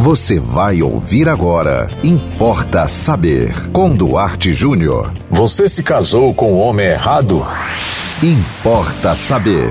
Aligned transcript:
Você 0.00 0.40
vai 0.40 0.80
ouvir 0.80 1.28
agora. 1.28 1.86
Importa 2.02 2.88
saber. 2.88 3.52
Com 3.70 3.94
Duarte 3.94 4.50
Júnior. 4.50 5.12
Você 5.28 5.68
se 5.68 5.82
casou 5.82 6.32
com 6.32 6.54
o 6.54 6.58
homem 6.58 6.86
errado? 6.86 7.46
Importa 8.22 9.14
saber. 9.14 9.70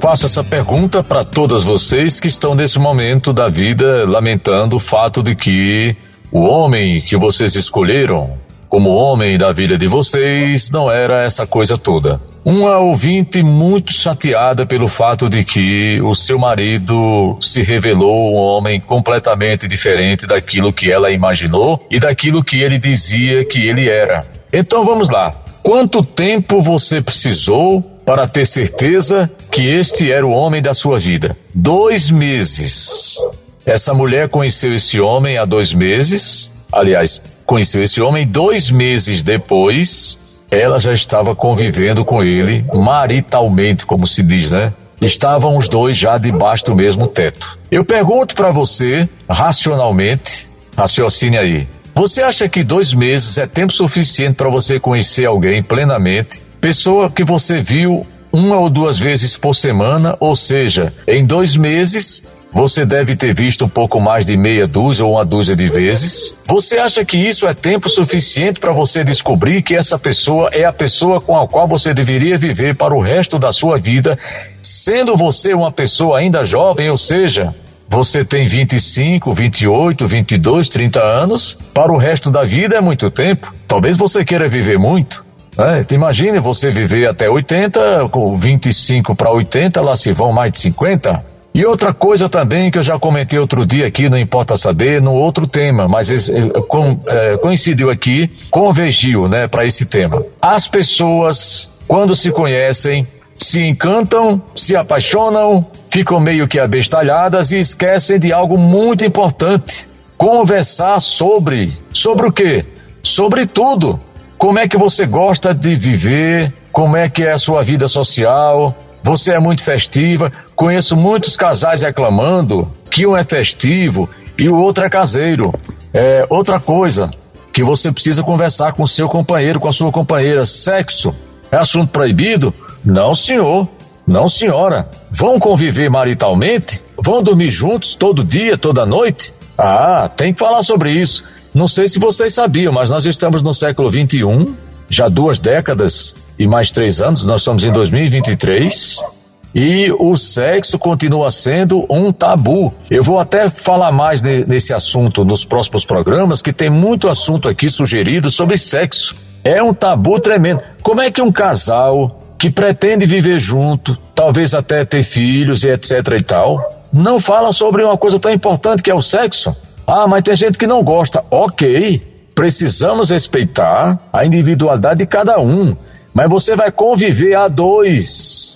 Faço 0.00 0.26
essa 0.26 0.42
pergunta 0.42 1.04
para 1.04 1.22
todas 1.22 1.62
vocês 1.62 2.18
que 2.18 2.26
estão 2.26 2.56
nesse 2.56 2.80
momento 2.80 3.32
da 3.32 3.46
vida 3.46 4.04
lamentando 4.04 4.74
o 4.74 4.80
fato 4.80 5.22
de 5.22 5.36
que 5.36 5.96
o 6.32 6.40
homem 6.40 7.00
que 7.00 7.16
vocês 7.16 7.54
escolheram 7.54 8.32
como 8.68 8.90
homem 8.90 9.38
da 9.38 9.52
vida 9.52 9.78
de 9.78 9.86
vocês 9.86 10.72
não 10.72 10.90
era 10.90 11.24
essa 11.24 11.46
coisa 11.46 11.78
toda. 11.78 12.20
Uma 12.44 12.78
ouvinte 12.78 13.42
muito 13.42 13.92
chateada 13.92 14.64
pelo 14.64 14.88
fato 14.88 15.28
de 15.28 15.44
que 15.44 16.00
o 16.00 16.14
seu 16.14 16.38
marido 16.38 17.36
se 17.40 17.62
revelou 17.62 18.32
um 18.32 18.36
homem 18.36 18.80
completamente 18.80 19.66
diferente 19.66 20.26
daquilo 20.26 20.72
que 20.72 20.90
ela 20.90 21.10
imaginou 21.10 21.84
e 21.90 21.98
daquilo 21.98 22.42
que 22.42 22.60
ele 22.60 22.78
dizia 22.78 23.44
que 23.44 23.60
ele 23.60 23.88
era. 23.88 24.26
Então 24.52 24.84
vamos 24.84 25.10
lá. 25.10 25.34
Quanto 25.62 26.02
tempo 26.02 26.62
você 26.62 27.02
precisou 27.02 27.82
para 28.06 28.26
ter 28.26 28.46
certeza 28.46 29.30
que 29.50 29.68
este 29.68 30.10
era 30.10 30.26
o 30.26 30.30
homem 30.30 30.62
da 30.62 30.72
sua 30.72 30.98
vida? 30.98 31.36
Dois 31.54 32.10
meses. 32.10 33.18
Essa 33.66 33.92
mulher 33.92 34.30
conheceu 34.30 34.72
esse 34.72 34.98
homem 34.98 35.36
há 35.36 35.44
dois 35.44 35.74
meses. 35.74 36.50
Aliás, 36.72 37.22
conheceu 37.44 37.82
esse 37.82 38.00
homem 38.00 38.24
dois 38.24 38.70
meses 38.70 39.22
depois 39.22 40.18
ela 40.50 40.78
já 40.78 40.92
estava 40.92 41.34
convivendo 41.34 42.04
com 42.04 42.22
ele 42.22 42.64
maritalmente, 42.74 43.84
como 43.84 44.06
se 44.06 44.22
diz, 44.22 44.50
né? 44.50 44.72
Estavam 45.00 45.56
os 45.56 45.68
dois 45.68 45.96
já 45.96 46.18
debaixo 46.18 46.64
do 46.66 46.74
mesmo 46.74 47.06
teto. 47.06 47.58
Eu 47.70 47.84
pergunto 47.84 48.34
para 48.34 48.50
você, 48.50 49.08
racionalmente, 49.28 50.48
raciocine 50.76 51.38
aí. 51.38 51.68
Você 51.94 52.22
acha 52.22 52.48
que 52.48 52.64
dois 52.64 52.92
meses 52.92 53.38
é 53.38 53.46
tempo 53.46 53.72
suficiente 53.72 54.36
para 54.36 54.48
você 54.48 54.80
conhecer 54.80 55.24
alguém 55.24 55.62
plenamente? 55.62 56.42
Pessoa 56.60 57.10
que 57.10 57.24
você 57.24 57.60
viu 57.60 58.06
uma 58.32 58.56
ou 58.58 58.68
duas 58.68 58.98
vezes 58.98 59.36
por 59.36 59.54
semana, 59.54 60.16
ou 60.20 60.34
seja, 60.34 60.92
em 61.06 61.24
dois 61.24 61.56
meses 61.56 62.22
você 62.52 62.84
deve 62.84 63.14
ter 63.14 63.34
visto 63.34 63.64
um 63.64 63.68
pouco 63.68 64.00
mais 64.00 64.24
de 64.24 64.36
meia 64.36 64.66
dúzia 64.66 65.04
ou 65.04 65.12
uma 65.12 65.24
dúzia 65.24 65.54
de 65.54 65.68
vezes. 65.68 66.34
Você 66.46 66.78
acha 66.78 67.04
que 67.04 67.16
isso 67.16 67.46
é 67.46 67.54
tempo 67.54 67.88
suficiente 67.88 68.58
para 68.58 68.72
você 68.72 69.04
descobrir 69.04 69.62
que 69.62 69.76
essa 69.76 69.98
pessoa 69.98 70.50
é 70.52 70.64
a 70.64 70.72
pessoa 70.72 71.20
com 71.20 71.36
a 71.38 71.46
qual 71.46 71.68
você 71.68 71.92
deveria 71.92 72.38
viver 72.38 72.74
para 72.74 72.94
o 72.94 73.00
resto 73.00 73.38
da 73.38 73.52
sua 73.52 73.78
vida, 73.78 74.18
sendo 74.62 75.16
você 75.16 75.52
uma 75.52 75.70
pessoa 75.70 76.18
ainda 76.18 76.44
jovem, 76.44 76.90
ou 76.90 76.96
seja, 76.96 77.54
você 77.88 78.24
tem 78.24 78.46
25, 78.46 79.32
28, 79.32 80.06
22, 80.06 80.68
30 80.68 81.02
anos, 81.02 81.58
para 81.72 81.92
o 81.92 81.96
resto 81.96 82.30
da 82.30 82.42
vida 82.42 82.76
é 82.76 82.80
muito 82.80 83.10
tempo. 83.10 83.54
Talvez 83.66 83.96
você 83.96 84.24
queira 84.24 84.48
viver 84.48 84.78
muito. 84.78 85.24
É, 85.58 85.84
imagine 85.92 86.38
você 86.38 86.70
viver 86.70 87.08
até 87.08 87.28
80, 87.28 88.08
com 88.10 88.36
25 88.36 89.16
para 89.16 89.32
80, 89.32 89.80
lá 89.80 89.96
se 89.96 90.12
vão 90.12 90.32
mais 90.32 90.52
de 90.52 90.58
50. 90.58 91.37
E 91.58 91.66
outra 91.66 91.92
coisa 91.92 92.28
também 92.28 92.70
que 92.70 92.78
eu 92.78 92.82
já 92.82 93.00
comentei 93.00 93.36
outro 93.36 93.66
dia 93.66 93.84
aqui, 93.84 94.08
não 94.08 94.16
importa 94.16 94.56
saber, 94.56 95.02
no 95.02 95.12
outro 95.12 95.44
tema, 95.44 95.88
mas 95.88 96.30
com, 96.68 97.00
é, 97.04 97.36
coincidiu 97.38 97.90
aqui, 97.90 98.30
convergiu, 98.48 99.26
né, 99.26 99.48
para 99.48 99.64
esse 99.66 99.84
tema. 99.84 100.24
As 100.40 100.68
pessoas, 100.68 101.68
quando 101.88 102.14
se 102.14 102.30
conhecem, 102.30 103.04
se 103.36 103.60
encantam, 103.60 104.40
se 104.54 104.76
apaixonam, 104.76 105.66
ficam 105.88 106.20
meio 106.20 106.46
que 106.46 106.60
abestalhadas 106.60 107.50
e 107.50 107.58
esquecem 107.58 108.20
de 108.20 108.32
algo 108.32 108.56
muito 108.56 109.04
importante. 109.04 109.88
Conversar 110.16 111.00
sobre. 111.00 111.76
Sobre 111.92 112.28
o 112.28 112.32
quê? 112.32 112.66
Sobre 113.02 113.46
tudo. 113.46 113.98
Como 114.36 114.60
é 114.60 114.68
que 114.68 114.76
você 114.76 115.06
gosta 115.06 115.52
de 115.52 115.74
viver? 115.74 116.52
Como 116.70 116.96
é 116.96 117.08
que 117.08 117.24
é 117.24 117.32
a 117.32 117.38
sua 117.38 117.64
vida 117.64 117.88
social? 117.88 118.76
Você 119.02 119.32
é 119.32 119.40
muito 119.40 119.64
festiva. 119.64 120.30
Conheço 120.58 120.96
muitos 120.96 121.36
casais 121.36 121.82
reclamando 121.82 122.68
que 122.90 123.06
um 123.06 123.16
é 123.16 123.22
festivo 123.22 124.10
e 124.36 124.48
o 124.48 124.56
outro 124.56 124.82
é 124.82 124.90
caseiro. 124.90 125.54
É 125.94 126.26
outra 126.28 126.58
coisa 126.58 127.08
que 127.52 127.62
você 127.62 127.92
precisa 127.92 128.24
conversar 128.24 128.72
com 128.72 128.84
seu 128.84 129.08
companheiro, 129.08 129.60
com 129.60 129.68
a 129.68 129.72
sua 129.72 129.92
companheira. 129.92 130.44
Sexo 130.44 131.14
é 131.52 131.56
assunto 131.56 131.92
proibido? 131.92 132.52
Não, 132.84 133.14
senhor. 133.14 133.68
Não, 134.04 134.26
senhora. 134.26 134.90
Vão 135.12 135.38
conviver 135.38 135.88
maritalmente? 135.88 136.82
Vão 137.00 137.22
dormir 137.22 137.50
juntos 137.50 137.94
todo 137.94 138.24
dia, 138.24 138.58
toda 138.58 138.84
noite? 138.84 139.32
Ah, 139.56 140.10
tem 140.16 140.32
que 140.32 140.40
falar 140.40 140.64
sobre 140.64 140.90
isso. 140.90 141.22
Não 141.54 141.68
sei 141.68 141.86
se 141.86 142.00
vocês 142.00 142.34
sabiam, 142.34 142.72
mas 142.72 142.90
nós 142.90 143.06
estamos 143.06 143.42
no 143.42 143.54
século 143.54 143.88
21, 143.88 144.56
já 144.88 145.06
duas 145.06 145.38
décadas 145.38 146.16
e 146.36 146.48
mais 146.48 146.72
três 146.72 147.00
anos, 147.00 147.24
nós 147.24 147.42
estamos 147.42 147.64
em 147.64 147.70
2023. 147.70 149.17
E 149.54 149.90
o 149.98 150.16
sexo 150.16 150.78
continua 150.78 151.30
sendo 151.30 151.86
um 151.88 152.12
tabu. 152.12 152.72
Eu 152.90 153.02
vou 153.02 153.18
até 153.18 153.48
falar 153.48 153.90
mais 153.90 154.20
de, 154.20 154.44
nesse 154.46 154.74
assunto 154.74 155.24
nos 155.24 155.44
próximos 155.44 155.84
programas, 155.84 156.42
que 156.42 156.52
tem 156.52 156.70
muito 156.70 157.08
assunto 157.08 157.48
aqui 157.48 157.68
sugerido 157.68 158.30
sobre 158.30 158.58
sexo. 158.58 159.16
É 159.42 159.62
um 159.62 159.72
tabu 159.72 160.20
tremendo. 160.20 160.62
Como 160.82 161.00
é 161.00 161.10
que 161.10 161.22
um 161.22 161.32
casal 161.32 162.22
que 162.38 162.50
pretende 162.50 163.04
viver 163.04 163.38
junto, 163.38 163.96
talvez 164.14 164.54
até 164.54 164.84
ter 164.84 165.02
filhos 165.02 165.64
e 165.64 165.70
etc 165.70 165.90
e 166.18 166.22
tal, 166.22 166.84
não 166.92 167.18
fala 167.18 167.52
sobre 167.52 167.82
uma 167.82 167.96
coisa 167.96 168.18
tão 168.18 168.32
importante 168.32 168.82
que 168.82 168.90
é 168.90 168.94
o 168.94 169.02
sexo? 169.02 169.56
Ah, 169.86 170.06
mas 170.06 170.22
tem 170.22 170.36
gente 170.36 170.58
que 170.58 170.66
não 170.66 170.82
gosta. 170.82 171.24
Ok, 171.30 172.02
precisamos 172.34 173.10
respeitar 173.10 173.98
a 174.12 174.24
individualidade 174.24 174.98
de 174.98 175.06
cada 175.06 175.40
um. 175.40 175.74
Mas 176.12 176.28
você 176.28 176.54
vai 176.54 176.70
conviver 176.70 177.34
a 177.34 177.48
dois. 177.48 178.47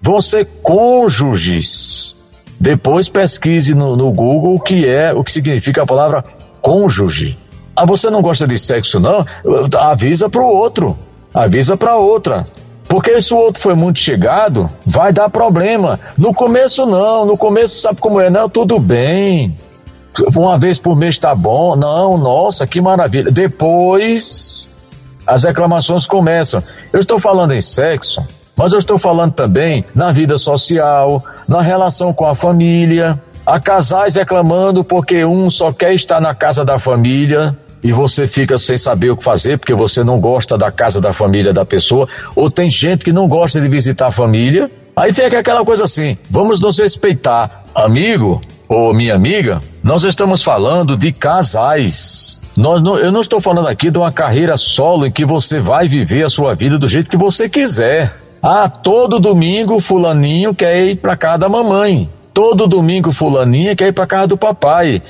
Vão 0.00 0.20
ser 0.20 0.46
cônjuges. 0.62 2.16
Depois 2.60 3.08
pesquise 3.08 3.74
no, 3.74 3.96
no 3.96 4.12
Google 4.12 4.54
o 4.54 4.60
que 4.60 4.86
é, 4.86 5.12
o 5.12 5.22
que 5.22 5.30
significa 5.30 5.82
a 5.82 5.86
palavra 5.86 6.24
cônjuge. 6.60 7.38
Ah, 7.76 7.86
você 7.86 8.10
não 8.10 8.20
gosta 8.20 8.46
de 8.46 8.58
sexo, 8.58 8.98
não? 8.98 9.24
Avisa 9.78 10.28
para 10.28 10.42
o 10.42 10.46
outro. 10.46 10.98
Avisa 11.32 11.76
para 11.76 11.96
outra. 11.96 12.46
Porque 12.88 13.20
se 13.20 13.32
o 13.32 13.36
outro 13.36 13.60
foi 13.60 13.74
muito 13.74 13.98
chegado, 13.98 14.68
vai 14.84 15.12
dar 15.12 15.28
problema. 15.28 16.00
No 16.16 16.34
começo, 16.34 16.86
não. 16.86 17.26
No 17.26 17.36
começo, 17.36 17.80
sabe 17.80 18.00
como 18.00 18.20
é? 18.20 18.30
Não, 18.30 18.48
tudo 18.48 18.80
bem. 18.80 19.56
Uma 20.34 20.58
vez 20.58 20.78
por 20.78 20.96
mês 20.96 21.18
tá 21.18 21.34
bom. 21.34 21.76
Não, 21.76 22.16
nossa, 22.18 22.66
que 22.66 22.80
maravilha. 22.80 23.30
Depois, 23.30 24.74
as 25.26 25.44
reclamações 25.44 26.06
começam. 26.06 26.62
Eu 26.92 26.98
estou 26.98 27.18
falando 27.18 27.52
em 27.52 27.60
sexo, 27.60 28.26
mas 28.58 28.72
eu 28.72 28.78
estou 28.80 28.98
falando 28.98 29.32
também 29.32 29.84
na 29.94 30.10
vida 30.10 30.36
social, 30.36 31.24
na 31.46 31.62
relação 31.62 32.12
com 32.12 32.26
a 32.26 32.34
família. 32.34 33.22
Há 33.46 33.60
casais 33.60 34.16
reclamando 34.16 34.82
porque 34.82 35.24
um 35.24 35.48
só 35.48 35.72
quer 35.72 35.94
estar 35.94 36.20
na 36.20 36.34
casa 36.34 36.64
da 36.64 36.76
família 36.76 37.56
e 37.84 37.92
você 37.92 38.26
fica 38.26 38.58
sem 38.58 38.76
saber 38.76 39.10
o 39.10 39.16
que 39.16 39.22
fazer 39.22 39.58
porque 39.58 39.72
você 39.72 40.02
não 40.02 40.18
gosta 40.18 40.58
da 40.58 40.72
casa 40.72 41.00
da 41.00 41.12
família 41.12 41.52
da 41.52 41.64
pessoa, 41.64 42.08
ou 42.34 42.50
tem 42.50 42.68
gente 42.68 43.04
que 43.04 43.12
não 43.12 43.28
gosta 43.28 43.60
de 43.60 43.68
visitar 43.68 44.08
a 44.08 44.10
família. 44.10 44.68
Aí 44.96 45.12
fica 45.12 45.38
aquela 45.38 45.64
coisa 45.64 45.84
assim: 45.84 46.18
vamos 46.28 46.60
nos 46.60 46.80
respeitar. 46.80 47.62
Amigo 47.72 48.40
ou 48.68 48.92
minha 48.92 49.14
amiga, 49.14 49.60
nós 49.84 50.02
estamos 50.02 50.42
falando 50.42 50.96
de 50.96 51.12
casais. 51.12 52.40
Nós 52.56 52.82
não, 52.82 52.98
eu 52.98 53.12
não 53.12 53.20
estou 53.20 53.40
falando 53.40 53.68
aqui 53.68 53.88
de 53.88 53.98
uma 53.98 54.10
carreira 54.10 54.56
solo 54.56 55.06
em 55.06 55.12
que 55.12 55.24
você 55.24 55.60
vai 55.60 55.86
viver 55.86 56.24
a 56.24 56.28
sua 56.28 56.56
vida 56.56 56.76
do 56.76 56.88
jeito 56.88 57.08
que 57.08 57.16
você 57.16 57.48
quiser. 57.48 58.12
Ah, 58.42 58.68
todo 58.68 59.18
domingo 59.18 59.80
fulaninho 59.80 60.54
quer 60.54 60.84
ir 60.84 60.96
para 60.96 61.16
casa 61.16 61.38
da 61.38 61.48
mamãe. 61.48 62.08
Todo 62.32 62.68
domingo 62.68 63.10
fulaninha 63.10 63.74
quer 63.74 63.88
ir 63.88 63.92
para 63.92 64.06
casa 64.06 64.28
do 64.28 64.36
papai. 64.36 65.02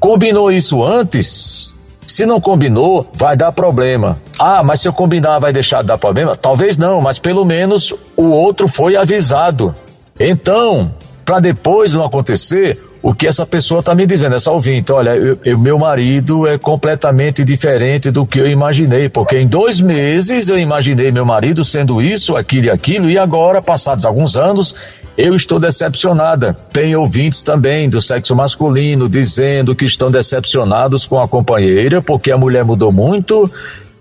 Combinou 0.00 0.50
isso 0.50 0.82
antes? 0.82 1.72
Se 2.04 2.26
não 2.26 2.40
combinou, 2.40 3.06
vai 3.14 3.36
dar 3.36 3.52
problema. 3.52 4.20
Ah, 4.38 4.62
mas 4.64 4.80
se 4.80 4.88
eu 4.88 4.92
combinar 4.92 5.38
vai 5.38 5.52
deixar 5.52 5.82
de 5.82 5.88
dar 5.88 5.96
problema? 5.96 6.34
Talvez 6.34 6.76
não, 6.76 7.00
mas 7.00 7.18
pelo 7.18 7.44
menos 7.44 7.94
o 8.16 8.24
outro 8.24 8.66
foi 8.66 8.96
avisado. 8.96 9.74
Então, 10.18 10.92
para 11.24 11.38
depois 11.38 11.94
não 11.94 12.04
acontecer, 12.04 12.78
o 13.02 13.12
que 13.12 13.26
essa 13.26 13.44
pessoa 13.44 13.80
está 13.80 13.94
me 13.94 14.06
dizendo, 14.06 14.36
essa 14.36 14.52
ouvinte, 14.52 14.92
olha, 14.92 15.10
eu, 15.10 15.58
meu 15.58 15.76
marido 15.76 16.46
é 16.46 16.56
completamente 16.56 17.42
diferente 17.42 18.10
do 18.12 18.24
que 18.24 18.38
eu 18.38 18.46
imaginei, 18.46 19.08
porque 19.08 19.38
em 19.38 19.46
dois 19.46 19.80
meses 19.80 20.48
eu 20.48 20.56
imaginei 20.56 21.10
meu 21.10 21.24
marido 21.24 21.64
sendo 21.64 22.00
isso, 22.00 22.36
aquilo 22.36 22.66
e 22.66 22.70
aquilo, 22.70 23.10
e 23.10 23.18
agora, 23.18 23.60
passados 23.60 24.06
alguns 24.06 24.36
anos, 24.36 24.76
eu 25.16 25.34
estou 25.34 25.58
decepcionada. 25.58 26.54
Tem 26.72 26.94
ouvintes 26.94 27.42
também 27.42 27.90
do 27.90 28.00
sexo 28.00 28.36
masculino 28.36 29.08
dizendo 29.08 29.74
que 29.74 29.84
estão 29.84 30.10
decepcionados 30.10 31.06
com 31.06 31.20
a 31.20 31.28
companheira 31.28 32.00
porque 32.00 32.30
a 32.32 32.38
mulher 32.38 32.64
mudou 32.64 32.92
muito, 32.92 33.50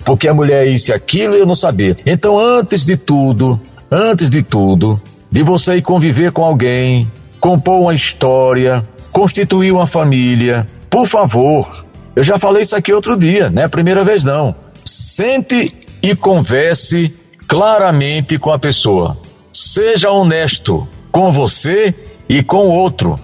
porque 0.05 0.27
a 0.27 0.33
mulher 0.33 0.67
é 0.67 0.69
isso 0.69 0.91
e 0.91 0.93
aquilo 0.93 1.35
e 1.35 1.39
eu 1.39 1.45
não 1.45 1.55
sabia. 1.55 1.97
Então, 2.05 2.39
antes 2.39 2.85
de 2.85 2.95
tudo, 2.95 3.59
antes 3.89 4.29
de 4.29 4.41
tudo, 4.41 5.01
de 5.29 5.43
você 5.43 5.81
conviver 5.81 6.31
com 6.31 6.43
alguém, 6.43 7.09
compor 7.39 7.81
uma 7.81 7.93
história, 7.93 8.87
constituir 9.11 9.71
uma 9.71 9.87
família, 9.87 10.67
por 10.89 11.05
favor, 11.05 11.85
eu 12.15 12.23
já 12.23 12.37
falei 12.37 12.61
isso 12.61 12.75
aqui 12.75 12.93
outro 12.93 13.17
dia, 13.17 13.49
não 13.49 13.63
é 13.63 13.65
a 13.65 13.69
primeira 13.69 14.03
vez 14.03 14.23
não. 14.23 14.55
Sente 14.83 15.73
e 16.01 16.15
converse 16.15 17.13
claramente 17.47 18.37
com 18.37 18.51
a 18.51 18.59
pessoa. 18.59 19.17
Seja 19.51 20.11
honesto 20.11 20.87
com 21.11 21.31
você 21.31 21.93
e 22.27 22.41
com 22.41 22.67
o 22.67 22.71
outro, 22.71 23.19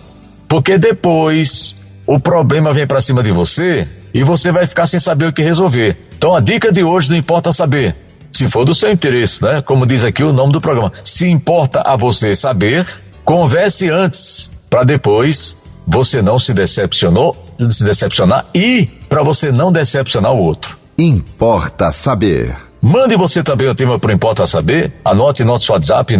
porque 0.47 0.77
depois 0.77 1.75
o 2.05 2.19
problema 2.19 2.71
vem 2.71 2.85
para 2.85 3.01
cima 3.01 3.23
de 3.23 3.31
você 3.31 3.87
e 4.13 4.23
você 4.23 4.51
vai 4.51 4.65
ficar 4.65 4.85
sem 4.85 4.99
saber 4.99 5.27
o 5.27 5.33
que 5.33 5.41
resolver. 5.41 5.97
Então 6.17 6.35
a 6.35 6.39
dica 6.39 6.71
de 6.71 6.83
hoje 6.83 7.09
não 7.09 7.17
importa 7.17 7.51
saber, 7.51 7.95
se 8.31 8.47
for 8.47 8.65
do 8.65 8.73
seu 8.73 8.91
interesse, 8.91 9.43
né? 9.43 9.61
Como 9.61 9.85
diz 9.85 10.03
aqui 10.03 10.23
o 10.23 10.33
nome 10.33 10.51
do 10.51 10.61
programa. 10.61 10.91
Se 11.03 11.27
importa 11.27 11.81
a 11.81 11.95
você 11.95 12.35
saber, 12.35 12.85
converse 13.23 13.89
antes 13.89 14.49
para 14.69 14.83
depois 14.83 15.55
você 15.87 16.21
não 16.21 16.37
se 16.37 16.53
decepcionou, 16.53 17.35
se 17.69 17.83
decepcionar 17.83 18.45
e 18.53 18.87
para 19.07 19.23
você 19.23 19.51
não 19.51 19.71
decepcionar 19.71 20.33
o 20.33 20.39
outro. 20.39 20.77
Importa 20.97 21.91
saber. 21.91 22.55
Mande 22.81 23.15
você 23.15 23.43
também 23.43 23.67
o 23.67 23.75
tema 23.75 23.99
para 23.99 24.13
Importa 24.13 24.45
Saber. 24.45 24.93
Anote 25.03 25.43
nosso 25.43 25.73
WhatsApp 25.73 26.15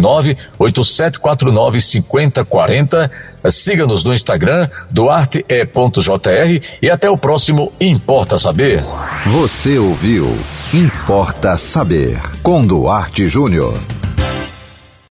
987495040. 0.58 3.10
Siga-nos 3.48 4.04
no 4.04 4.12
Instagram, 4.12 4.68
duarte.jr 4.90 6.62
e 6.82 6.90
até 6.90 7.08
o 7.08 7.16
próximo 7.16 7.72
Importa 7.80 8.36
Saber. 8.36 8.84
Você 9.26 9.78
ouviu 9.78 10.36
Importa 10.74 11.56
Saber 11.56 12.20
com 12.42 12.66
Duarte 12.66 13.28
Júnior. 13.28 13.78